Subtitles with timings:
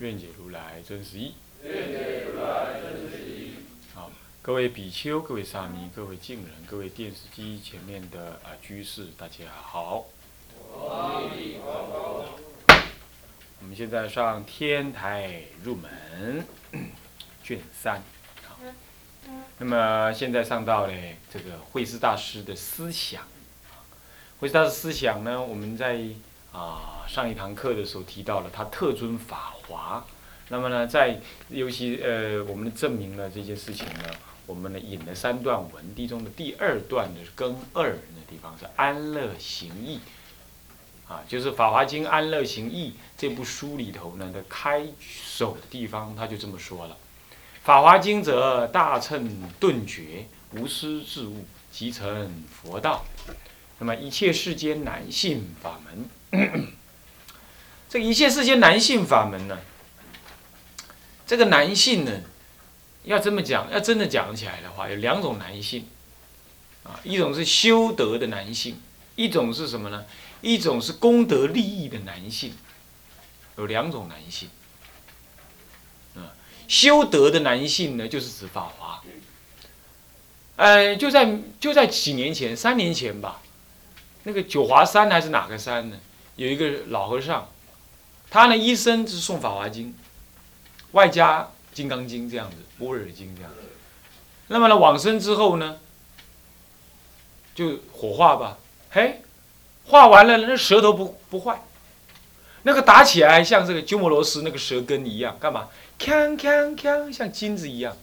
[0.00, 1.32] 愿解如来真实义。
[3.94, 4.10] 好，
[4.42, 10.04] 各位比丘、各位沙弥、各位敬人、各位电视机前面的啊居士，大家好。
[13.60, 16.44] 我们现在上天台入门
[17.42, 18.02] 卷三，
[18.46, 18.58] 好，
[19.58, 20.92] 那么现在上到了
[21.32, 23.26] 这个慧师大师的思想，
[24.38, 25.98] 慧师大师思想呢，我们在
[26.54, 30.06] 啊上一堂课的时候提到了他特尊法华，
[30.48, 34.04] 那么呢，在尤其呃我们证明了这件事情呢，
[34.46, 40.00] 我们呢引了三段文，其中的第二段的根二那地方是安乐行义。
[41.06, 46.96] 啊，就是《法华经·安乐行义》这部书里头呢的开首的地方，他就这么说了
[47.62, 53.04] ：“法华经者，大乘顿觉，无师自悟，即成佛道。
[53.78, 56.08] 那么一切世间难信法门，
[57.88, 59.58] 这一切世间男性法门呢，
[61.26, 62.22] 这个男性呢，
[63.04, 65.86] 要这么讲，要真的讲起来的话，有两种男性
[66.82, 68.80] 啊，一种是修德的男性，
[69.16, 70.04] 一种是什么呢？
[70.40, 72.54] 一种是功德利益的男性，
[73.56, 74.50] 有两种男性。
[76.16, 76.34] 啊，
[76.68, 79.02] 修德的男性呢，就是指法华。
[80.56, 83.40] 呃，就在就在几年前，三年前吧，
[84.24, 85.96] 那个九华山还是哪个山呢？
[86.36, 87.48] 有一个老和尚，
[88.30, 89.94] 他呢一生只诵法华经，
[90.92, 93.58] 外加金刚经这样子，般若经这样子。
[94.48, 95.78] 那么呢，往生之后呢，
[97.54, 98.58] 就火化吧，
[98.90, 99.20] 嘿。
[99.86, 101.62] 化完了，那舌头不不坏，
[102.62, 105.68] 那个打起来像这个鸠摩罗什那个舌根一样，干嘛？
[105.98, 107.94] 锵锵锵，像金子一样。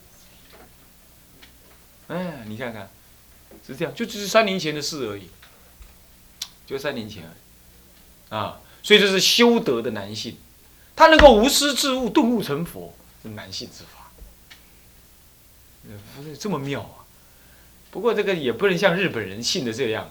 [2.06, 2.88] 哎，你看看，
[3.66, 5.28] 是这样，就只是三年前的事而已，
[6.64, 7.24] 就三年前，
[8.34, 10.36] 啊，所以这是修德的男性，
[10.96, 14.10] 他能够无师自悟，顿悟成佛，是男性之法。
[16.16, 17.04] 不是这么妙啊！
[17.90, 20.08] 不过这个也不能像日本人信的这样。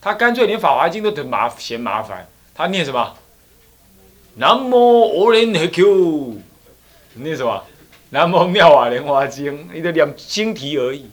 [0.00, 3.16] 他干脆连《法华经》都得麻嫌麻烦，他念什么？
[4.36, 6.40] 南无阿弥陀佛，
[7.14, 7.64] 念什么？
[8.10, 11.10] 南无妙法莲华经，你的两经题而已，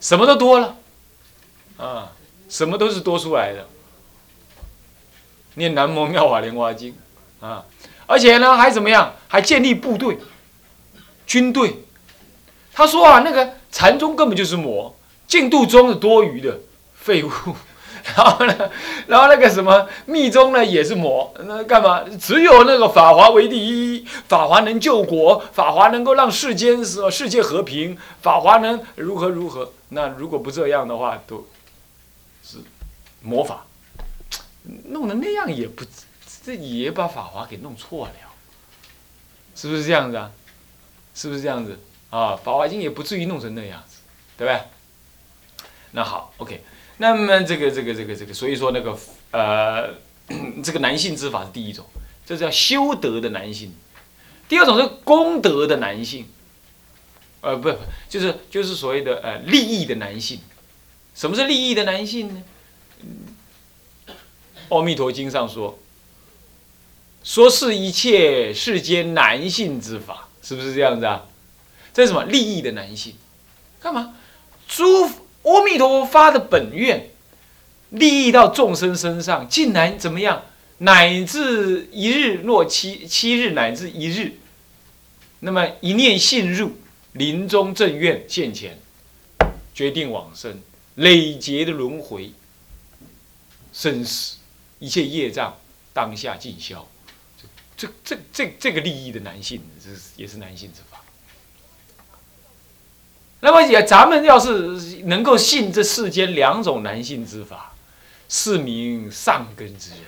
[0.00, 0.76] 什么都多了，
[1.76, 2.12] 啊，
[2.48, 3.68] 什么都是多出来的。
[5.54, 6.94] 念南无妙法莲华经，
[7.40, 7.64] 啊，
[8.06, 9.14] 而且呢还怎么样？
[9.28, 10.18] 还建立部队、
[11.26, 11.84] 军队。
[12.72, 14.94] 他说啊，那个禅宗根本就是魔，
[15.26, 16.58] 净土宗是多余的
[16.94, 17.30] 废物。
[18.16, 18.70] 然后呢，
[19.06, 22.02] 然后那个什么密宗呢也是魔，那干嘛？
[22.20, 23.56] 只有那个法华为第
[23.94, 29.72] 一，法华能救国，法华能够让世间是世界和平，法华能如何如何？
[29.88, 31.46] 那如果不这样的话，都
[32.42, 32.58] 是
[33.22, 33.64] 魔法，
[34.86, 35.84] 弄得那样也不，
[36.42, 38.14] 这也把法华给弄错了，
[39.54, 40.32] 是不是这样子啊？
[41.14, 41.78] 是不是这样子
[42.10, 42.34] 啊？
[42.34, 43.98] 法华经也不至于弄成那样子，
[44.36, 44.60] 对不对？
[45.92, 46.64] 那好，OK。
[46.96, 48.96] 那么这个这个这个这个，所以说那个
[49.32, 49.94] 呃，
[50.62, 51.84] 这个男性之法是第一种，
[52.24, 53.70] 这叫修德的男性；
[54.48, 56.26] 第二种是功德的男性，
[57.40, 57.72] 呃，不，
[58.08, 60.40] 就是就是所谓的呃利益的男性。
[61.14, 62.42] 什么是利益的男性呢？
[64.74, 65.78] 《阿弥陀经》上说，
[67.22, 71.26] 说是一切世间男性之法，是不是这样子啊？
[71.92, 73.14] 这是什么利益的男性？
[73.80, 74.14] 干嘛？
[74.68, 75.10] 诸。
[75.44, 77.10] 阿弥陀佛发的本愿，
[77.90, 80.42] 利益到众生身上，竟然怎么样？
[80.78, 84.38] 乃至一日若七七日，乃至一日，
[85.40, 86.78] 那么一念信入，
[87.12, 88.78] 临终正愿现前，
[89.74, 90.62] 决定往生，
[90.94, 92.32] 累劫的轮回，
[93.70, 94.36] 生死
[94.84, 95.56] 一切业障
[95.94, 96.86] 当下尽消。
[97.76, 101.00] 这这这这个利益的男性，这也是男性之法。
[103.40, 107.74] 那么也，咱们要是能够信这世间两种男性之法，
[108.28, 110.00] 是名上根之人。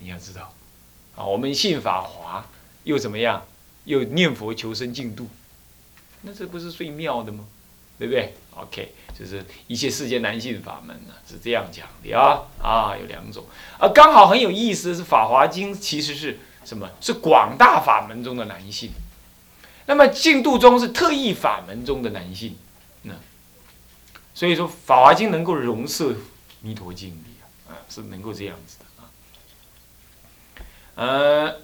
[0.00, 0.52] 你要知道，
[1.16, 2.46] 啊，我们信法华，
[2.84, 3.46] 又怎么样？
[3.84, 5.28] 又念佛求生净土，
[6.20, 7.44] 那这不是最妙的吗？
[7.98, 12.42] 对不对？OK，就是一切世间男性法门呢，是这样讲的啊。
[12.60, 13.44] 啊，有两种，
[13.78, 18.90] 啊，刚好很有意思是，《法华经》其实是什么是广大法门中的男性，
[19.86, 22.56] 那么净度中是特异法门中的男性，
[23.02, 23.14] 那
[24.34, 26.10] 所以说《法华经》能够容摄
[26.60, 27.34] 《弥陀经》里
[27.68, 29.10] 啊，是能够这样子的啊。
[30.94, 31.56] 呃，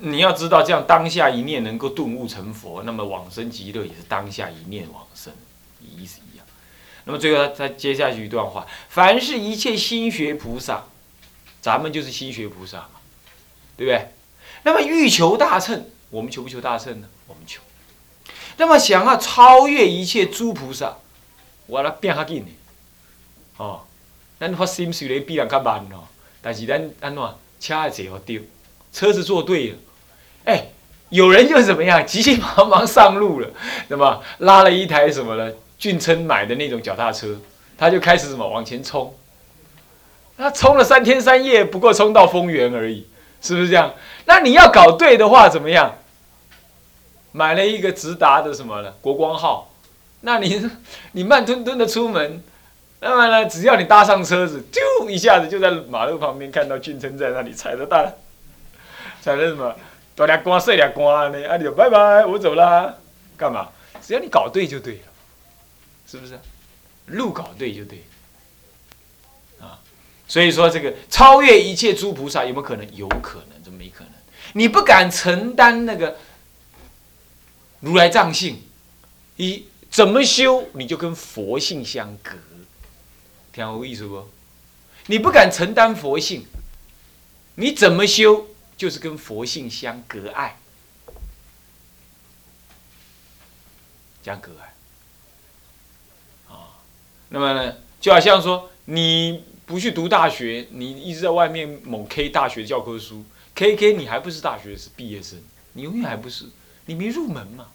[0.00, 5.32] 你要知道，这样当下一念能够顿悟成佛，那么往生极乐也是当下一念往生，
[5.80, 6.20] 意思。
[7.08, 10.84] 那么最后他他接下去一段话：凡是一切心学菩萨，
[11.62, 12.90] 咱们就是心学菩萨嘛。
[13.78, 14.08] 对不对？
[14.64, 17.08] 那么欲求大乘，我们求不求大乘呢？
[17.28, 17.62] 我们求。
[18.56, 20.98] 那么想要超越一切诸菩萨，
[21.66, 22.50] 我来变较紧的。
[23.56, 23.82] 哦，
[24.40, 26.08] 咱发心虽然比人较慢哦，
[26.42, 27.22] 但是咱安怎
[27.60, 28.42] 车坐好对，
[28.92, 29.76] 车子坐对了，
[30.44, 30.66] 哎，
[31.10, 33.48] 有人就怎么样，急急忙忙上路了，
[33.86, 35.52] 那么拉了一台什么呢？
[35.78, 37.40] 俊琛买的那种脚踏车，
[37.76, 39.14] 他就开始什么往前冲。
[40.36, 43.06] 他冲了三天三夜，不过冲到丰原而已。
[43.40, 43.94] 是不是这样？
[44.24, 45.94] 那你要搞对的话，怎么样？
[47.30, 48.92] 买了一个直达的什么呢？
[49.00, 49.72] 国光号，
[50.22, 50.68] 那你
[51.12, 52.42] 你慢吞吞的出门，
[52.98, 58.12] 那么呢，只要你搭上车子，就一下子就在马路旁边看到俊称在那里踩着大，
[59.20, 59.72] 踩着什么
[60.16, 61.48] 大俩光碎俩光呢？
[61.48, 62.92] 啊，你就拜拜，我走啦，
[63.36, 63.68] 干嘛？
[64.02, 65.00] 只要你搞对就对了，
[66.10, 66.40] 是不是？
[67.06, 68.04] 路搞对就对
[69.60, 69.80] 啊。
[70.26, 72.96] 所以说，这个超越一切诸菩萨有没有可能？
[72.96, 74.12] 有可能，怎么没可能？
[74.54, 76.18] 你不敢承担那个
[77.80, 78.62] 如来藏性，
[79.36, 82.36] 你怎么修，你就跟佛性相隔，
[83.52, 84.28] 听我意思不？
[85.06, 86.46] 你不敢承担佛性，
[87.54, 90.58] 你怎么修，就是跟佛性相隔爱，
[94.22, 94.74] 相隔爱。
[97.30, 99.44] 那么呢，就好像说你。
[99.68, 103.22] 不去读大学，你一直在外面某 K 大学教科书
[103.54, 105.38] ，K K 你还不是大学是毕业生，
[105.74, 106.46] 你永远还不是，
[106.86, 107.66] 你没入门嘛，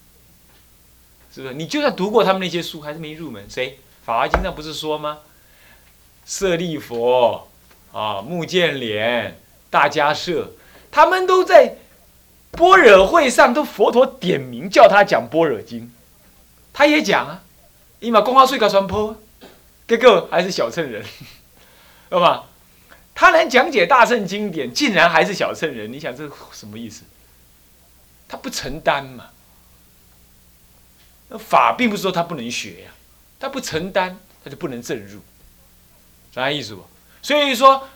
[1.32, 1.54] 是不是？
[1.54, 3.48] 你就算读过他们那些书，还是没入门。
[3.48, 3.78] 谁？
[4.04, 5.20] 法华经上不是说吗？
[6.26, 7.48] 舍利佛
[7.92, 9.40] 啊，目犍连、
[9.70, 10.54] 大迦摄，
[10.90, 11.76] 他们都在
[12.54, 15.92] 般若会上，都佛陀点名叫他讲般若经，
[16.74, 17.44] 他也讲啊，
[18.00, 19.16] 你嘛公花税搞传播，
[19.98, 21.04] 结果还是小乘人。
[21.04, 21.10] 知
[22.10, 22.44] 道吗？
[23.16, 27.04] 他能讲解大圣经典，竟然还是小乘人，你想这什么意思？
[28.28, 29.30] 他不承担嘛？
[31.30, 32.92] 那法并不是说他不能学呀，
[33.40, 35.20] 他不承担，他就不能证入，
[36.34, 36.84] 啥意思不？
[37.22, 37.88] 所以说，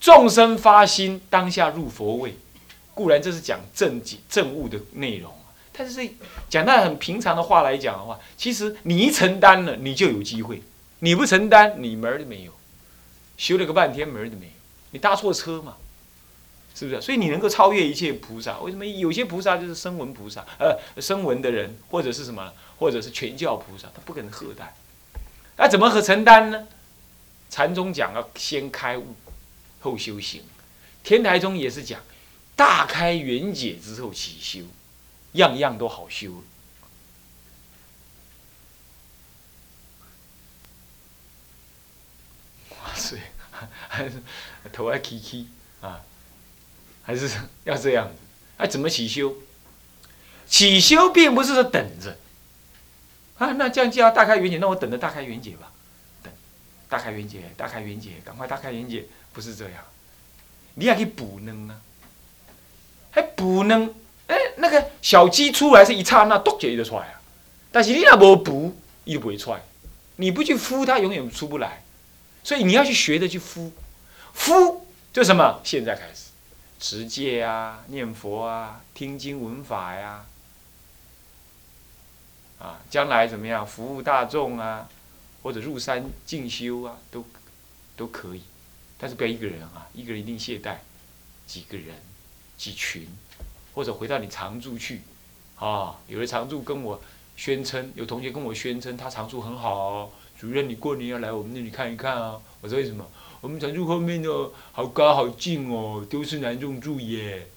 [0.00, 2.36] 众生发心当下入佛位，
[2.94, 5.34] 固然这是讲正解正悟的内容，
[5.72, 6.08] 但是
[6.48, 10.56] 讲那很平常的话来讲的话，其实你一承担了，你就有机会；
[11.04, 12.52] 你不承担，你门儿都没有。
[13.36, 14.52] 修了个半天门儿都没有，
[14.92, 15.76] 你搭错车嘛，
[16.76, 17.02] 是不是？
[17.02, 24.72] 所以你能够超越一切菩萨，为什么有些菩萨就是声闻菩萨，呃，声闻的人，或者是什么，或者是全教菩萨，他不可能喝担，
[25.56, 26.68] 那怎么和承担呢？
[27.50, 29.16] 禅宗讲要先开悟，
[29.80, 30.42] 后修行；
[31.02, 32.00] 天台宗也是讲
[32.54, 34.60] 大开圆解之后起修，
[35.32, 36.44] 样样都好修。
[42.94, 43.18] 是，
[43.92, 44.12] 还 是
[44.72, 45.48] 头还起起
[45.82, 46.00] 啊？
[47.02, 47.28] 还是
[47.64, 48.14] 要这样子？
[48.56, 49.34] 哎，怎么起修？
[50.46, 52.16] 起修并不是说等着
[53.36, 55.70] 啊，那这样就要大开圆解，那我等着大开圆解吧，
[56.22, 56.32] 等
[56.88, 59.84] 大开圆解，大开圆解，赶快大开圆解，不是这样。
[60.74, 61.78] 你还可以补能啊，
[63.10, 63.94] 还补能？
[64.28, 67.20] 哎，那个小鸡出来是一刹那，咚就一就出来啊。
[67.70, 69.60] 但是你那不补，又不会出来。
[70.16, 71.82] 你不去孵，它永远出不来。
[72.44, 73.72] 所以你要去学着去敷，
[74.32, 75.60] 敷就什么？
[75.62, 76.30] 现在开始
[76.80, 80.24] 持戒啊，念佛啊，听经闻法呀，
[82.58, 84.88] 啊，将来怎么样服务大众啊，
[85.42, 87.24] 或者入山进修啊，都
[87.96, 88.42] 都可以。
[88.98, 90.76] 但是不要一个人啊，一个人一定懈怠，
[91.46, 91.94] 几个人、
[92.56, 93.06] 几群，
[93.74, 95.02] 或者回到你常住去，
[95.56, 97.00] 啊，有的常住跟我
[97.36, 100.10] 宣称，有同学跟我宣称他常住很好哦。
[100.38, 102.40] 主任，你过年要来我们那里看一看啊？
[102.60, 103.04] 我说为什么？
[103.42, 104.30] 我们常住后面的
[104.70, 107.48] 好高好近哦，都是男众住耶。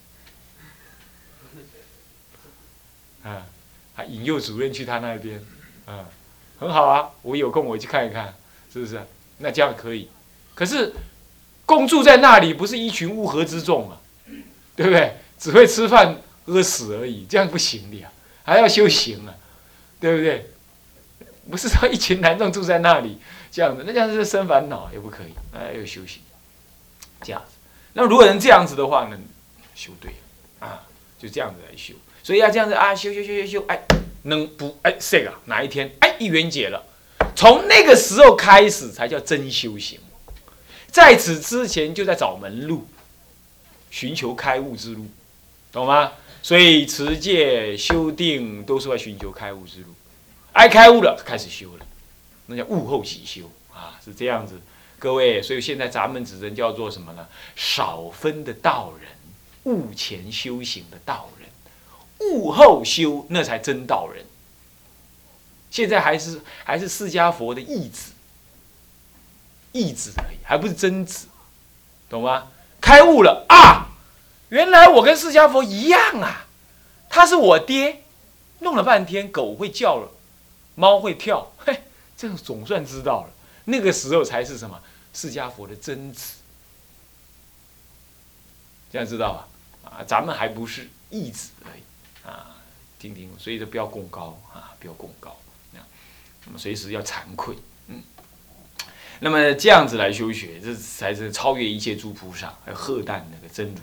[3.23, 3.45] 啊，
[3.93, 5.39] 还引诱主任去他那边，
[5.85, 6.09] 啊，
[6.57, 8.33] 很好啊，我有空我去看一看，
[8.73, 8.99] 是不是？
[9.37, 10.09] 那这样可以。
[10.55, 10.91] 可是
[11.67, 14.01] 共住在那里，不是一群乌合之众啊，
[14.75, 15.17] 对不对？
[15.37, 18.11] 只会吃饭饿死而已，这样不行的呀，
[18.41, 19.35] 还要修行啊，
[19.99, 20.49] 对不对？
[21.47, 23.19] 不是说一群男众住在那里
[23.55, 26.21] 这样子，那这样是生烦恼也不可以，哎，要修行，
[27.21, 27.55] 这样子。
[27.93, 29.17] 那如果能这样子的话呢，
[29.73, 30.83] 修对了啊，
[31.17, 31.93] 就这样子来修。
[32.21, 33.81] 所以要这样子啊，修修修修修，哎，
[34.23, 36.83] 能不哎这个哪一天哎一元解了，
[37.33, 40.01] 从那个时候开始才叫真修行。
[40.87, 42.85] 在此之前就在找门路，
[43.89, 45.05] 寻求开悟之路，
[45.71, 46.11] 懂吗？
[46.41, 49.95] 所以持戒修定都是在寻求开悟之路。
[50.51, 51.85] 爱开悟了，开始修了，
[52.47, 54.59] 那叫悟后起修啊，是这样子。
[54.99, 57.27] 各位，所以现在咱们只能叫做什么呢？
[57.55, 59.09] 少分的道人，
[59.63, 61.49] 悟前修行的道人，
[62.19, 64.25] 悟后修那才真道人。
[65.69, 68.13] 现在还是还是释迦佛的义子，
[69.73, 71.27] 义子而已，还不是真子，
[72.09, 72.47] 懂吗？
[72.79, 73.89] 开悟了啊，
[74.49, 76.45] 原来我跟释迦佛一样啊，
[77.09, 78.03] 他是我爹，
[78.59, 80.11] 弄了半天狗会叫了。
[80.75, 81.83] 猫会跳，嘿，
[82.17, 83.33] 这样总算知道了。
[83.65, 84.81] 那个时候才是什么？
[85.13, 86.35] 释迦佛的真子，
[88.91, 89.33] 这样知道
[89.81, 89.89] 吧？
[89.89, 92.57] 啊，咱们还不是义子而已啊！
[92.99, 95.35] 听听，所以说不要共高啊，不要共高。
[96.47, 97.57] 那么随时要惭愧，
[97.87, 98.03] 嗯。
[99.19, 103.81] 那么这样子来修学，这才是超越一切诸菩萨，还有荷担那个真如、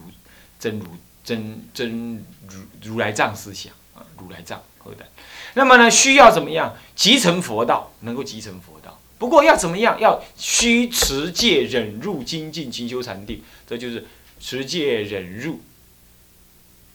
[0.60, 0.86] 真如、
[1.24, 5.08] 真真如如来藏思想啊，如来藏荷担。
[5.54, 7.92] 那么呢，需要怎么样集成佛道？
[8.00, 8.98] 能够集成佛道。
[9.18, 10.00] 不过要怎么样？
[10.00, 14.06] 要须持戒忍辱精进勤修禅定，这就是
[14.40, 15.60] 持戒忍辱，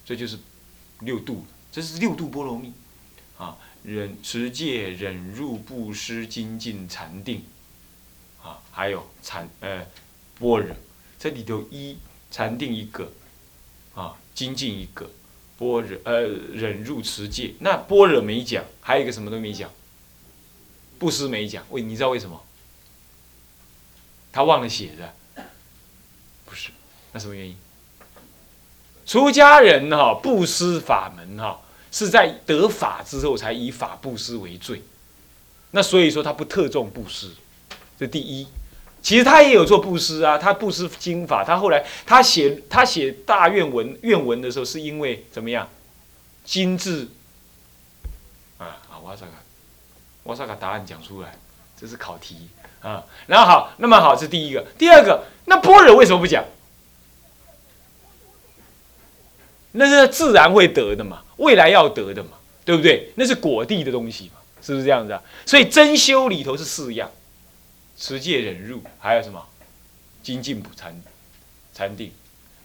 [0.06, 0.38] 这就是
[1.00, 2.74] 六度，这是六度波罗蜜
[3.38, 3.58] 啊。
[3.84, 7.46] 忍持戒忍辱布施精进禅定
[8.44, 9.86] 啊，还有禅呃
[10.38, 10.76] 般若，
[11.18, 11.98] 这里头一
[12.30, 13.10] 禅定一个
[13.96, 15.10] 啊，精进一个。
[15.58, 16.22] 般若呃
[16.54, 19.70] 忍辱持戒，那般若没讲，还有一个什么都没讲，
[21.00, 22.44] 布施没讲，为你知道为什么？
[24.32, 25.44] 他忘了写的，
[26.46, 26.70] 不是，
[27.12, 27.56] 那什么原因？
[29.06, 31.60] 出家人哈布施法门哈
[31.92, 34.84] 是在得法之后才以法布施为最，
[35.72, 37.32] 那所以说他不特重布施，
[38.00, 38.48] 这第一。
[39.08, 45.66] 其实他也有做布施啊，他布施经法，他后来他写他写大愿文愿文的时候，是因为怎么样？
[46.44, 47.08] 精致
[48.58, 49.00] 啊啊！
[49.02, 49.32] 我要这个，
[50.24, 51.34] 我要把答案讲出来，
[51.80, 52.50] 这是考题
[52.82, 53.06] 啊。
[53.28, 56.44] 然后好，那么好，这是第一个，第二个，那般若为什么不讲？
[59.72, 62.32] 那是自然会得的嘛，未来要得的嘛，
[62.66, 63.14] 对不对？
[63.16, 65.24] 那是果地的东西嘛，是不是这样子啊？
[65.46, 67.10] 所以真修里头是四样。
[67.98, 69.46] 持戒忍辱，还有什么
[70.22, 71.02] 精进补禅
[71.74, 72.12] 禅定？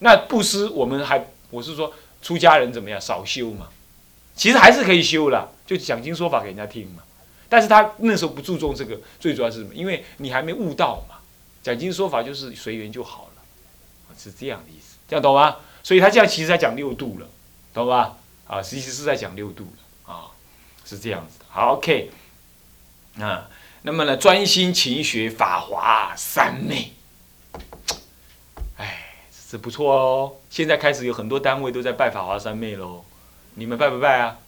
[0.01, 3.69] 那布施我们还我是说出家人怎么样少修嘛？
[4.35, 7.03] 其实还是可以修了，就讲经说法给人家听嘛。
[7.49, 9.75] 但是他那时候不注重这个，最主要是什么？
[9.75, 11.17] 因为你还没悟到嘛。
[11.63, 13.43] 讲经说法就是随缘就好了，
[14.19, 15.57] 是这样的意思，这样懂吗？
[15.83, 17.27] 所以他这样其实在讲六度了，
[17.73, 18.17] 懂吧？
[18.47, 20.33] 啊，其实是在讲六度了啊，
[20.85, 21.45] 是这样子的。
[21.49, 22.11] 好，OK，
[23.21, 23.49] 啊。
[23.85, 26.93] 那么呢，专心勤学法华三昧，
[28.77, 30.37] 哎，这不错哦。
[30.49, 33.05] 现在开始有很多单位都在拜法华三昧喽，
[33.55, 34.39] 你们拜不拜啊？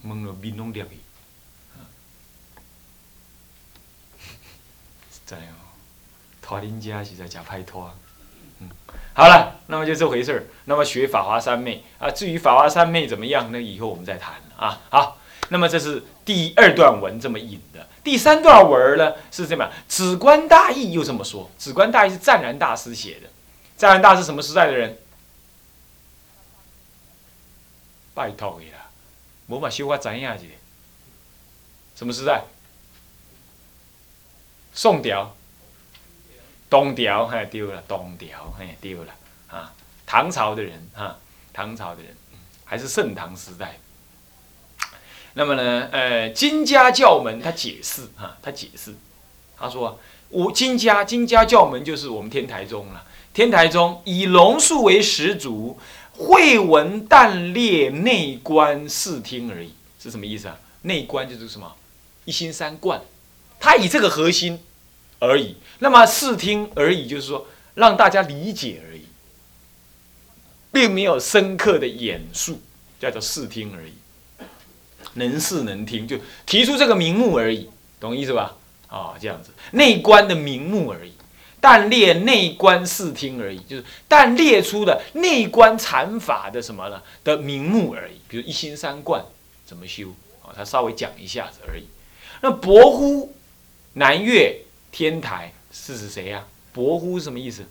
[0.00, 0.98] 蒙了面拢裂去，
[5.26, 5.76] 真哦，
[6.40, 7.94] 拖恁家是在假拍拖。
[8.60, 8.70] 嗯，
[9.12, 10.46] 好了，那么就这回事儿。
[10.64, 14.80] 那么学法华三昧啊，至于法华三昧怎么样，那以后我们再谈啊。
[14.88, 15.18] 好。
[15.52, 19.70] 那么这是第二段文这么引的，第三段文呢是这么？
[19.86, 21.50] 止观大义又这么说。
[21.58, 23.28] 止观大义是湛然大师写的。
[23.76, 24.98] 湛然大师什么时代的人？
[28.14, 28.88] 拜托你啦，
[29.48, 30.46] 无嘛修法怎样子？
[31.94, 32.44] 什么时代？
[34.72, 35.34] 宋朝、
[36.70, 39.12] 东朝，嘿，对了，东朝，嘿，对了，
[39.48, 39.74] 啊，
[40.06, 41.18] 唐朝的人，哈，
[41.52, 42.16] 唐朝的人，
[42.64, 43.78] 还是盛唐时代。
[45.34, 48.94] 那么呢，呃，金家教门他解释啊，他解释，
[49.56, 49.98] 他说，
[50.28, 53.04] 我金家金家教门就是我们天台宗了。
[53.32, 55.78] 天台宗以龙树为始祖，
[56.12, 60.58] 会文但列内观视听而已，是什么意思啊？
[60.82, 61.72] 内观就是什么？
[62.26, 63.00] 一心三观，
[63.58, 64.60] 他以这个核心
[65.18, 65.56] 而已。
[65.78, 69.06] 那么视听而已，就是说让大家理解而已，
[70.70, 72.60] 并没有深刻的演述，
[73.00, 73.94] 叫做视听而已。
[75.14, 76.16] 能视能听，就
[76.46, 77.68] 提出这个名目而已，
[78.00, 78.56] 懂意思吧？
[78.88, 81.12] 啊，这样子，内观的名目而已，
[81.60, 87.02] 但列内观视听而已，就是但列出的内观禅法的什么呢？
[87.24, 88.16] 的名目而已。
[88.28, 89.24] 比如一心三观
[89.64, 90.08] 怎么修
[90.42, 90.52] 啊？
[90.54, 91.84] 他稍微讲一下子而已。
[92.42, 93.34] 那博乎
[93.94, 96.44] 南岳天台是指谁呀？
[96.72, 97.64] 博乎什么意思？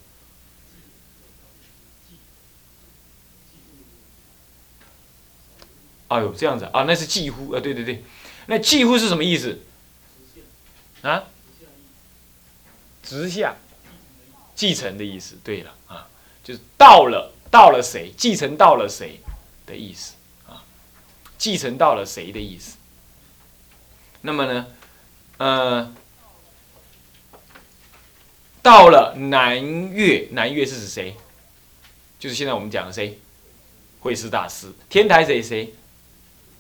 [6.11, 8.03] 哎呦，这样子啊，那是继乎啊，对对对，
[8.47, 9.61] 那继乎是什么意思？
[11.03, 11.23] 啊？
[13.01, 13.55] 直下，
[14.53, 15.37] 继承的意思。
[15.41, 16.09] 对了啊，
[16.43, 18.11] 就是到了，到了谁？
[18.17, 19.21] 继承到了谁
[19.65, 20.15] 的意思
[20.49, 20.61] 啊？
[21.37, 22.75] 继承到了谁的意思？
[24.19, 24.67] 那么呢，
[25.37, 25.95] 呃，
[28.61, 31.15] 到了南岳，南岳是指谁？
[32.19, 33.17] 就是现在我们讲的谁？
[34.01, 34.73] 慧师大师。
[34.89, 35.73] 天台谁谁？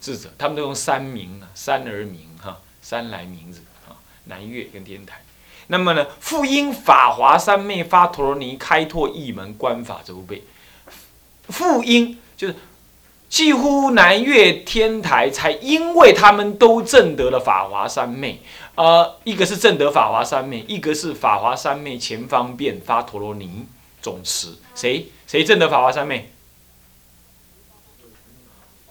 [0.01, 0.29] 智者。
[0.37, 3.95] 他们都用三名啊，三而名哈，三来名字啊。
[4.25, 5.21] 南岳跟天台。
[5.67, 10.43] 那么呢，复因法华三昧发陀罗尼开拓一门观法周备。
[11.47, 12.55] 复因就是。
[13.31, 18.41] 几乎南岳天台才，因为他们都证得了法华三昧，
[18.75, 23.65] 呃，一个是证得法华三昧，一个是法华三昧前方便发陀罗尼
[24.01, 24.49] 总持。
[24.75, 26.33] 谁谁证得法华三昧？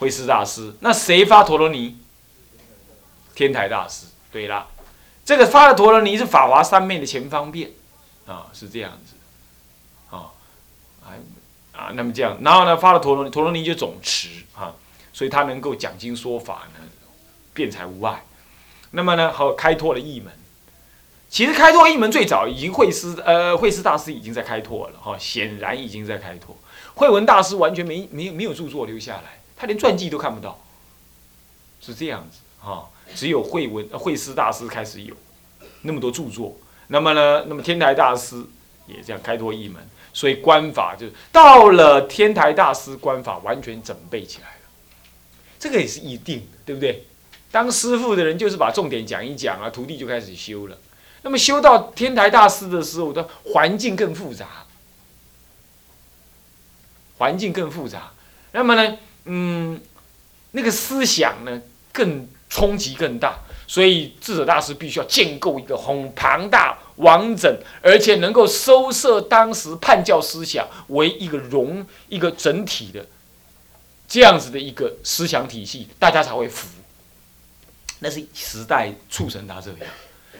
[0.00, 0.74] 慧师大师。
[0.80, 1.96] 那谁发陀罗尼？
[3.36, 4.06] 天台大师。
[4.32, 4.66] 对了，
[5.24, 7.70] 这个发的陀罗尼是法华三昧的前方便，
[8.26, 9.14] 啊，是这样子，
[10.10, 10.32] 啊，
[11.04, 11.16] 还。
[11.72, 14.74] 啊，那么这样，然后呢，发了陀罗，陀罗尼就总持啊，
[15.14, 16.84] 所以他能够讲经说法呢，
[17.54, 18.22] 辩才无碍。
[18.90, 20.30] 那么呢，好开拓了一门。
[21.30, 26.54] 其实开拓一门最早已经慧师，呃，慧师大师已经在开拓了哈，显然已经在开拓。
[26.96, 30.58] 慧文大师完全没没没有著作留下来，他连传记都看不到，
[31.82, 32.88] 是这样子哈。
[33.14, 35.14] 只有慧文慧师大师开始有
[35.82, 36.56] 那么多著作。
[36.86, 38.42] 那么呢，那么天台大师
[38.86, 39.86] 也这样开拓一门。
[40.14, 44.68] 所以观法就到了天台大师观法完全准备起来了，
[45.58, 47.06] 这个也是一定的，对不对？
[47.52, 50.78] 当师傅的人就是把重点讲一讲啊，徒弟就开始修了。
[51.22, 54.64] 那么修到天台大师的时候，的环境更复杂，
[57.18, 58.10] 环境更复杂。
[58.52, 59.80] 那么呢，嗯，
[60.52, 61.60] 那个思想呢
[61.92, 63.38] 更冲击更大。
[63.66, 73.06] 所以智者大师必须要建构一个很庞大、完整，而且能够收摄当时叛教思想为一个融一个整体的
[74.08, 76.66] 这样子的一个思想体系，大家才会服。
[78.00, 79.78] 那是时代促成他这样。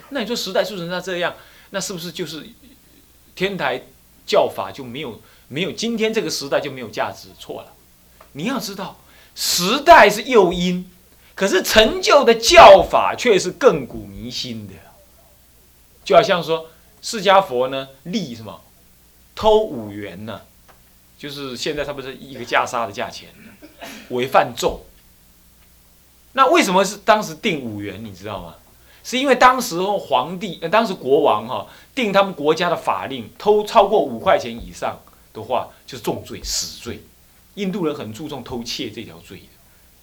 [0.09, 1.33] 那你说时代促成他这样，
[1.69, 2.45] 那是不是就是
[3.33, 3.81] 天台
[4.25, 7.29] 教法就没有没有今天这个时代就没有价值？
[7.39, 7.73] 错了。
[8.33, 8.97] 你要知道，
[9.35, 10.89] 时代是诱因。
[11.33, 14.73] 可是成就的教法却是亘古弥新的，
[16.03, 16.69] 就好像说
[17.01, 18.61] 释迦佛呢立什么
[19.33, 20.41] 偷五元呢，
[21.17, 23.29] 就是现在他不是一个袈裟的价钱
[24.09, 24.81] 违犯重。
[26.33, 28.03] 那为什么是当时定五元？
[28.03, 28.55] 你知道吗？
[29.03, 31.65] 是因为当时皇帝，当时国王哈
[31.95, 34.99] 定他们国家的法令，偷超过五块钱以上
[35.33, 37.01] 的话就是重罪死罪。
[37.55, 39.43] 印度人很注重偷窃这条罪的。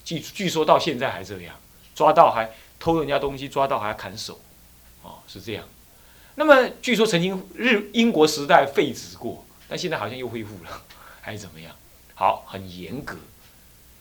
[0.04, 1.54] 据据说到现在还这样，
[1.94, 4.40] 抓到还偷人家东西，抓到还要砍手，
[5.02, 5.64] 哦，是这样。
[6.36, 10.82] 那么据说曾经日英国时代废止过，但现在好像又恢复了，
[11.20, 11.74] 还是怎么样？
[12.14, 13.16] 好，很严格。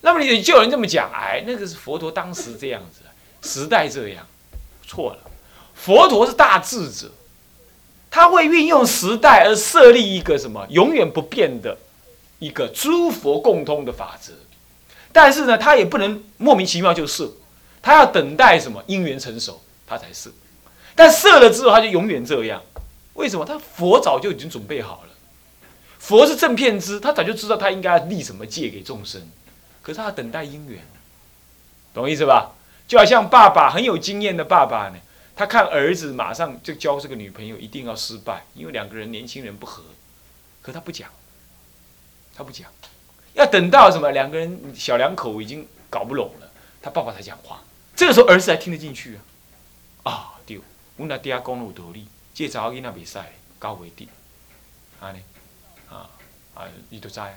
[0.01, 3.01] 那么你就有人这么讲，哎，那个是佛陀当时这样子，
[3.41, 4.25] 时代这样，
[4.85, 5.31] 错了。
[5.73, 7.11] 佛陀是大智者，
[8.09, 11.77] 他会运用时代而设立一个什么永远不变的
[12.39, 14.33] 一个诸佛共通的法则。
[15.11, 17.31] 但是呢，他也不能莫名其妙就设，
[17.81, 20.31] 他要等待什么因缘成熟，他才设。
[20.95, 22.61] 但设了之后，他就永远这样。
[23.13, 23.45] 为什么？
[23.45, 25.09] 他佛早就已经准备好了。
[25.99, 29.29] 佛是正片之，他早就知道他应该立什么戒给众生。
[29.81, 30.85] 可是他要等待因缘，
[31.93, 32.51] 懂意思吧？
[32.87, 34.97] 就好像爸爸很有经验的爸爸呢，
[35.35, 39.83] 他看儿子马上就交这个女朋友，一定要失败，因为两个人年轻人不合。
[40.61, 41.09] 可他不讲，
[42.37, 42.67] 他不讲。
[43.33, 44.11] 要等到什么？
[44.11, 46.49] 两个人小两口已经搞不拢了，
[46.81, 47.61] 他爸爸才讲话。
[47.95, 49.17] 这个时候儿子还听得进去
[50.03, 50.11] 啊？
[50.11, 50.59] 啊，对，
[50.95, 53.17] 我那爹讲有道理，这查某囡仔袂使
[53.59, 54.07] 教袂得，
[54.99, 55.19] 安尼
[55.89, 56.09] 啊
[56.53, 57.27] 啊，你都知啊，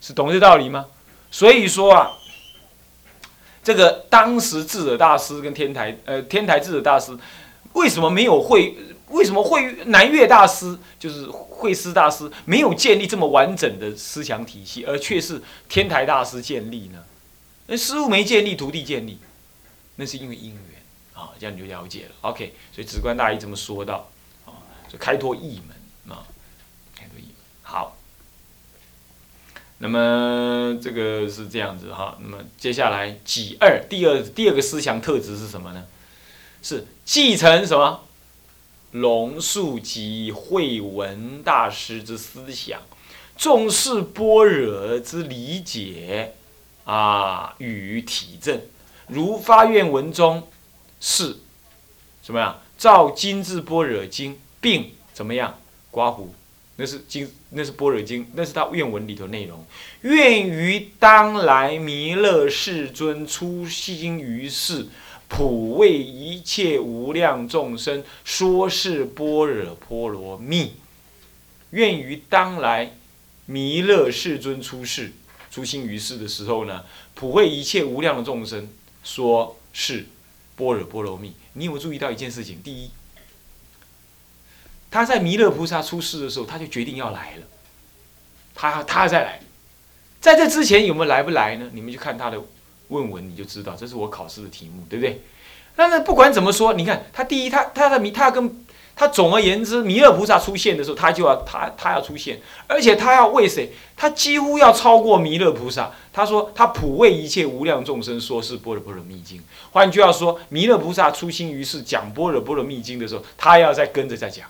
[0.00, 0.86] 是懂这道理吗？
[1.30, 2.12] 所以说啊，
[3.62, 7.16] 这个当时智者大师跟天台呃天台智者大师
[7.74, 8.74] 为什么没有会？
[9.10, 17.04] 为什么会南岳大师就是慧师大师没有建立这么完整的思想体系，而却是天台大师建立呢？
[17.66, 19.18] 那师傅没建立，徒弟建立，
[19.96, 20.82] 那是因为因缘
[21.14, 22.10] 啊，这样你就了解了。
[22.22, 24.08] OK，所以直观大意这么说到
[24.46, 24.56] 啊，
[24.90, 26.24] 就开拓一门啊，
[26.96, 27.96] 开拓一门好。
[29.78, 35.84] 那么这个是这样子哈，那么接下来己二第二第二个思想特质是什么呢？
[36.62, 38.07] 是继承什么？
[38.92, 42.80] 龙树及慧文大师之思想，
[43.36, 46.34] 重视般若之理解，
[46.84, 48.60] 啊，与体证，
[49.08, 50.48] 如发愿文中
[51.00, 51.36] 是
[52.22, 52.60] 怎么样？
[52.78, 55.58] 照金字般若经，并怎么样？
[55.90, 56.32] 刮胡，
[56.76, 59.66] 那是经，那是般若经，那是他愿文里头内容。
[60.02, 64.86] 愿于当来弥勒世尊出心于世，
[65.28, 70.74] 普为一切无量众生说是般若波罗蜜。
[71.70, 72.96] 愿于当来
[73.46, 75.12] 弥勒世尊出世。
[75.50, 78.68] 出心于世的时候呢，普惠一切无量的众生，
[79.02, 80.06] 说是
[80.56, 81.32] 般若波罗蜜。
[81.54, 82.60] 你有没有注意到一件事情？
[82.62, 82.90] 第一，
[84.90, 87.46] 他在弥勒菩萨出世的时候，他就决定要来了。
[88.54, 89.40] 他他再来，
[90.20, 91.70] 在这之前有没有来不来呢？
[91.72, 92.40] 你们去看他的
[92.88, 93.74] 问文，你就知道。
[93.76, 95.22] 这是我考试的题目，对不对？
[95.76, 98.64] 那那不管怎么说，你看他第一，他他的弥，他跟。
[99.00, 103.70] 他总而言之，弥勒菩萨出现的时候，他就要他他要出现，而且他要为谁？
[103.96, 105.92] 他几乎要超过弥勒菩萨。
[106.12, 109.40] 他说他普为一切无量众生说是般若波罗蜜经。
[109.70, 114.48] 换句话说，弥勒菩萨出心于世讲般若波罗蜜经的时候，他要再跟着再讲，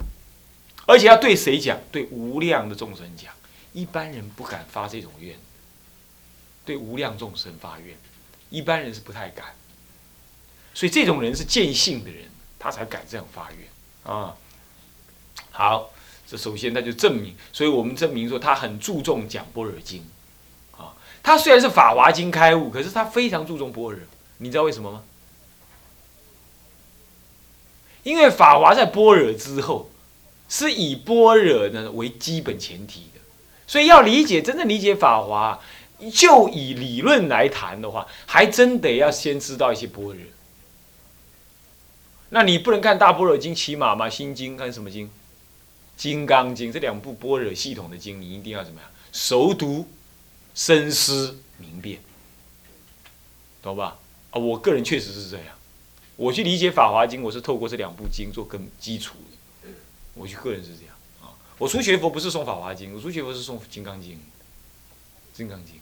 [0.86, 1.76] 而且要对谁讲？
[1.92, 3.30] 对无量的众生讲。
[3.74, 5.36] 一般人不敢发这种愿，
[6.64, 7.94] 对无量众生发愿，
[8.50, 9.46] 一般人是不太敢。
[10.74, 12.24] 所以这种人是见性的人，
[12.58, 14.14] 他才敢这样发愿。
[14.14, 14.34] 啊，
[15.50, 15.90] 好，
[16.26, 20.04] 这首先他就证明，所以我们证明说他很注重讲般若经，
[20.76, 24.00] 啊，他虽然是法华经开悟，可是他非常注重般若，
[24.38, 25.02] 你知道为什么吗？
[28.04, 29.90] 因为法华在般若之后，
[30.48, 33.20] 是以般若呢为基本前提的，
[33.66, 35.60] 所以要理解真正理解法华，
[36.12, 40.16] 就以理论来谈的话，还真得要先知道一些般若。
[42.30, 44.08] 那你不能看大般若经起码嘛？
[44.08, 45.10] 心经看什么经？
[45.96, 48.88] 金刚经这两部般若系统的经，你一定要怎么样？
[49.12, 49.88] 熟读、
[50.54, 51.98] 深思、明辨，
[53.60, 53.98] 懂吧？
[54.30, 55.46] 啊，我个人确实是这样。
[56.14, 59.16] 我去理解法华经，我是透过这两部经做根基础
[59.62, 59.70] 的。
[60.14, 61.34] 我去个人是这样啊。
[61.58, 64.20] 我初学佛不是送法华经，我初学佛是送金刚经。
[65.32, 65.76] 金刚经。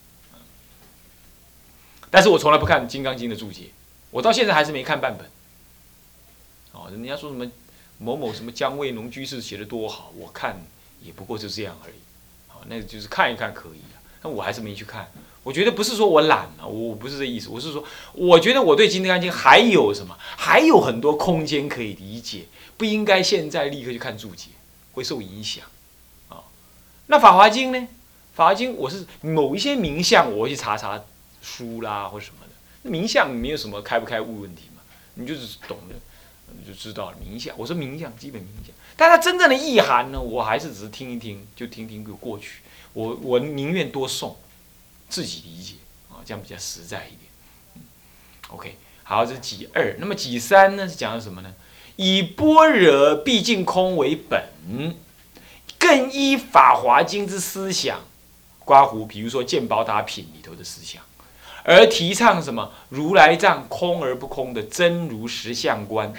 [2.16, 3.64] 但是我从来不看金刚经的注解，
[4.10, 5.28] 我到现在还是没看半本。
[6.72, 7.46] 哦，人家说什么
[7.98, 10.58] 某某什么姜味农居士写的多好，我看
[11.02, 11.96] 也不过就这样而已。
[12.48, 15.12] 好，那就是看一看可以啊，但我还是没去看。
[15.42, 22.46] 我觉得不是说我懒了，我不是这意思，我是说，我觉得我对《金刚经》还有什么，还有很多空间可以理解，
[22.78, 24.48] 不应该现在立刻去看注解，
[24.92, 25.66] 会受影响。
[26.30, 26.40] 啊，
[27.08, 27.78] 那《法华经》呢？
[28.32, 31.04] 《法华经》我是某一些名相，我去查查
[31.46, 32.52] 书啦或什么的。
[32.82, 34.82] 那名相没有什么开不开悟问题嘛？
[35.14, 35.94] 你就是懂的。
[36.58, 37.52] 你就知道了，冥想。
[37.58, 42.60] 我说冥想，基本冥想，但它真正的意涵呢，我还是只是听一听，就听听就过去。
[42.92, 44.36] 我我宁愿多诵，
[45.08, 45.74] 自己理解
[46.08, 47.84] 啊，这样比较实在一点。
[48.50, 49.96] OK，好，这是己二。
[49.98, 51.52] 那么己三呢，是讲的什么呢？
[51.96, 54.44] 以般若毕竟空为本，
[55.80, 58.04] 更依法华经之思想，
[58.60, 61.02] 刮胡，比如说鉴宝塔品里头的思想。
[61.68, 62.72] 而提倡什么？
[62.90, 66.14] 如来藏空而不空的真如实相观，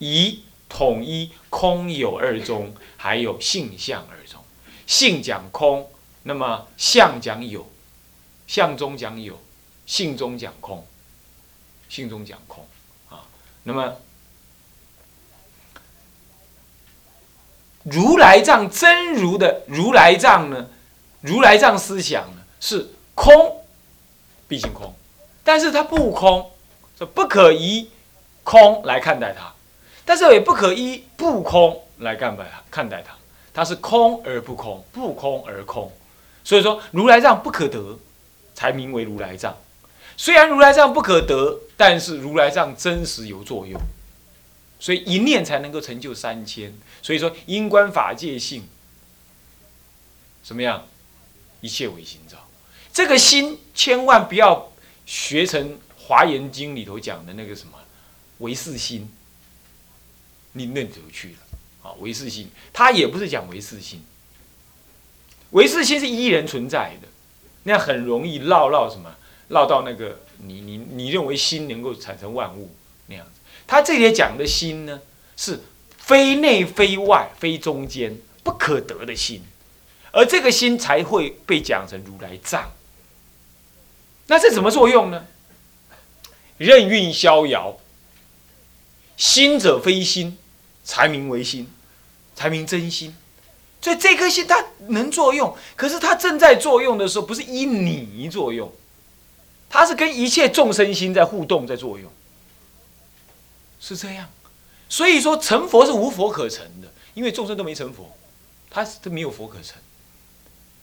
[0.00, 4.40] 以统一空有二宗，还有性相二宗。
[4.84, 5.88] 性讲空，
[6.24, 7.70] 那么相讲有，
[8.48, 9.38] 相中讲有，
[9.86, 10.84] 性中讲空，
[11.88, 12.66] 性中讲空
[13.08, 13.28] 啊。
[13.62, 13.96] 那么
[17.84, 20.68] 如来藏真如的如来藏呢？
[21.20, 23.54] 如来藏思想呢是空。
[24.48, 24.92] 毕竟空，
[25.44, 26.50] 但是它不空，
[26.96, 27.88] 说不可依
[28.42, 29.52] 空来看待它，
[30.04, 33.14] 但是也不可依不空来看待它，看待它，
[33.52, 35.92] 它是空而不空，不空而空，
[36.42, 37.98] 所以说如来藏不可得，
[38.54, 39.54] 才名为如来藏。
[40.16, 43.78] 虽然如来藏不可得，但是如来藏真实有作用，
[44.80, 46.74] 所以一念才能够成就三千。
[47.02, 48.66] 所以说因观法界性，
[50.42, 50.86] 怎么样？
[51.60, 52.47] 一切唯心造。
[52.92, 54.72] 这个心千万不要
[55.06, 57.78] 学成《华严经》里头讲的那个什么
[58.38, 59.08] 唯四心，
[60.52, 61.38] 你那就去了
[61.82, 61.92] 啊！
[62.00, 64.02] 唯四心，他也不是讲唯四心，
[65.50, 67.08] 唯四心是依然存在的，
[67.64, 69.14] 那很容易绕绕什么，
[69.48, 72.74] 绕到那个你你你认为心能够产生万物
[73.06, 73.40] 那样子。
[73.66, 75.00] 他这里讲的心呢，
[75.36, 75.60] 是
[75.96, 79.42] 非内非外非中间不可得的心，
[80.10, 82.72] 而这个心才会被讲成如来藏。
[84.28, 85.26] 那这怎么作用呢？
[86.58, 87.76] 任运逍遥，
[89.16, 90.36] 心者非心，
[90.84, 91.68] 才名为心，
[92.34, 93.16] 才名真心。
[93.80, 98.70] 所以这颗心它能作用，可是它正在作用的时候，不是依你作用，
[99.70, 102.10] 它是跟一切众生心在互动，在作用，
[103.80, 104.28] 是这样。
[104.88, 108.14] 所以说成佛是无佛可成的，因为众生都没成佛，
[108.68, 109.76] 他都没有佛可成。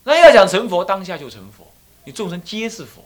[0.03, 1.71] 那要想成佛，当下就成佛，
[2.05, 3.03] 你众生皆是佛。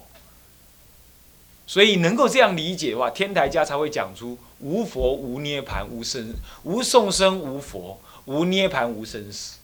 [1.70, 9.58] 所以能够这样理解的话，天台家才会讲出无佛无涅盘无生无众生无佛无涅盘无生死，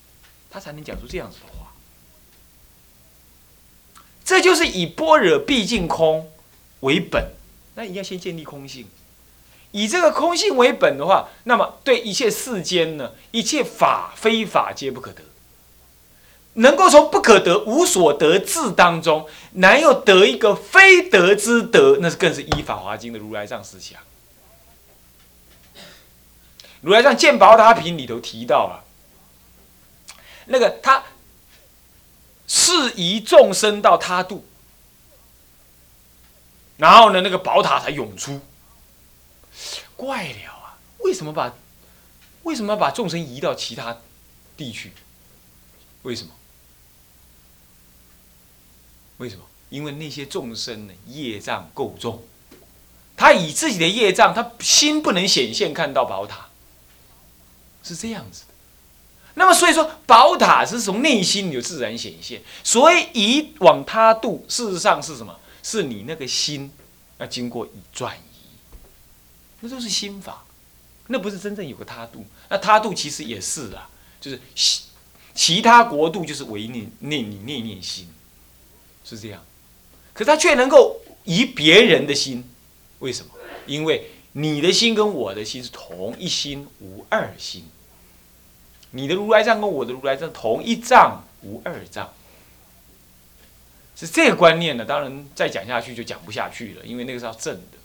[0.48, 1.74] 他才能讲出这样子的话。
[4.24, 6.32] 这就是以般若毕竟空
[6.82, 7.32] 为本，
[7.74, 8.86] 那你要先建立空性。
[9.72, 15.24] 以这个空性为本的话，那么对一切世间呢，一切法非法皆不可得。
[16.56, 24.00] 能够从不可得、无所得智当中，难又得一个非得之德，那是更是依《法华经》的如来藏思想。
[26.82, 28.84] 如来藏《见宝塔品》里头提到了，
[30.46, 31.04] 那个他
[32.48, 34.46] 适宜众生到他度，
[36.78, 38.40] 然后呢，那个宝塔才涌出。
[39.96, 40.78] 怪了啊！
[41.00, 41.54] 为什么把
[42.44, 43.98] 为什么要把众生移到其他
[44.56, 44.94] 地区？
[46.04, 46.32] 为什么？
[49.18, 49.44] 为什么？
[49.70, 52.24] 因为那些众生呢，业障够重，
[53.18, 56.50] 他以自己的业障，他心不能显现看到宝塔，
[57.84, 58.54] 是这样子的。
[59.34, 65.38] 那么所以说，宝塔是从内心有自然显现，所以以往他度，事实上是什么？
[65.64, 66.72] 是你那个心
[67.18, 68.46] 要经过转移，
[69.62, 70.46] 那都是心法，
[71.08, 72.26] 那不是真正有个他度。
[72.50, 73.90] 那他度其实也是啊，
[74.22, 74.84] 就是其
[75.34, 78.08] 其他国度就是唯念念你念念心。
[79.06, 79.46] 是这样，
[80.14, 82.44] 可他却能够移别人的心，
[83.00, 83.32] 为什么？
[83.68, 87.66] 因为你的心跟我的心是同一心，无二心。
[88.92, 92.12] 你的如来藏跟我的如来藏同一藏，无二藏。
[93.96, 94.84] 是这个观念呢？
[94.84, 97.78] 当然再讲下去就讲不下去了，因为那个是要正的。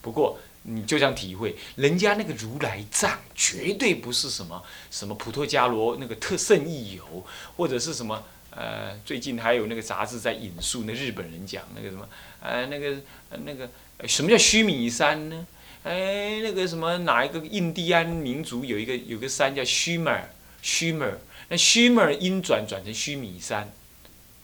[0.00, 7.24] 不过你就想体会，人家那个如来藏绝对不是什么什么普陀迦罗那个特胜意游，
[7.56, 8.24] 或者是什么。
[8.54, 12.06] 呃，最近还有那个杂志在引述那日本人讲那个什么，
[12.40, 12.96] 呃，那个
[13.44, 13.66] 那个
[14.06, 15.46] 什么叫须弥山呢？
[15.84, 23.72] 哎，那个什么哪一个印第安民族有一个有个山叫须弥尔，须弥尔，那须弥尔音转转成须弥山。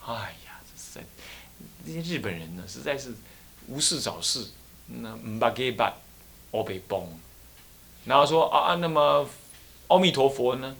[0.03, 0.13] 哎
[0.45, 1.01] 呀，这是在
[1.85, 3.13] 那些日本人呢，实在是
[3.67, 4.47] 无事找事，
[4.87, 5.93] 那唔把给把，
[6.49, 7.07] 我被崩。
[8.05, 9.29] 然后说啊啊，那么
[9.87, 10.75] 阿弥陀佛呢？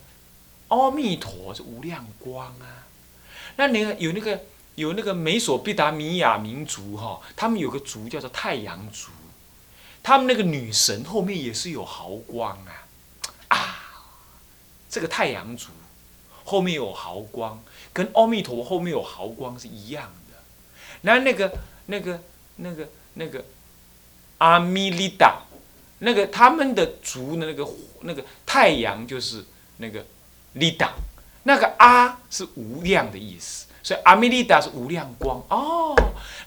[0.69, 2.78] 阿弥陀是无量光啊。
[3.59, 4.39] 那那个有那个
[4.75, 9.09] 有那个美索不达米亚民族哈，他们有个族叫做太阳族，
[10.01, 12.87] 他们那个女神后面也是有毫光啊，
[13.49, 14.05] 啊，
[14.89, 15.71] 这个太阳族
[16.45, 20.37] 后面有毫光，跟阿弥陀后面有毫光是一样的。
[21.01, 21.51] 那那个
[21.87, 22.21] 那个
[22.55, 23.43] 那个那个
[24.37, 25.41] 阿弥利达，
[25.97, 27.69] 那个他们的族的那个
[28.03, 29.43] 那个太阳就是
[29.79, 30.05] 那个
[30.53, 30.93] 利达。
[31.49, 35.95] 那个阿是无量的意思，所以阿弥利达是无量光哦。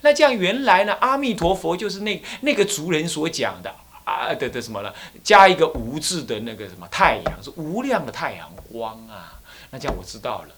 [0.02, 4.94] 那这样原来呢，阿弥陀佛就是那那个族人所讲的啊的的什么呢？
[5.24, 9.40] 加一个无字的那个什么太阳是无量的太阳光啊。
[9.72, 10.54] 那这样我知道了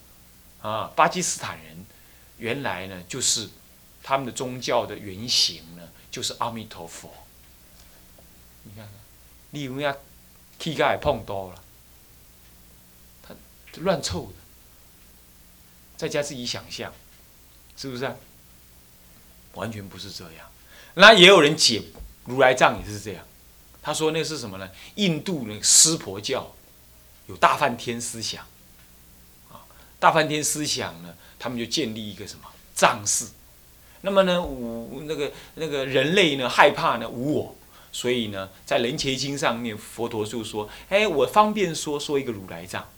[0.60, 1.86] 啊，巴基斯坦人
[2.36, 3.48] 原来呢就是
[4.02, 7.10] 他们的宗教的原型呢就是阿弥陀佛。
[8.64, 8.92] 你看看，
[9.52, 9.94] 你有没有
[10.58, 11.63] 膝盖碰到了？
[13.76, 14.34] 乱凑的，
[15.96, 16.92] 在家自己想象，
[17.76, 18.04] 是不是？
[18.04, 18.14] 啊？
[19.54, 20.50] 完全不是这样。
[20.94, 21.82] 那也有人解
[22.24, 23.24] 如来藏也是这样，
[23.82, 24.68] 他说那是什么呢？
[24.96, 26.52] 印度那个湿婆教
[27.26, 28.44] 有大梵天思想，
[29.50, 29.62] 啊，
[29.98, 33.30] 大梵天思想呢，他们就建立一个什么藏寺。
[34.02, 37.56] 那么呢，无那个那个人类呢，害怕呢无我，
[37.92, 42.88] 所以呢，在人前经上面，佛陀就说：哎，我方便说说一个如来藏。